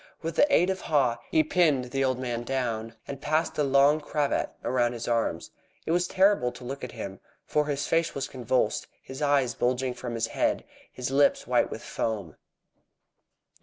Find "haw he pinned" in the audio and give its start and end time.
0.81-1.91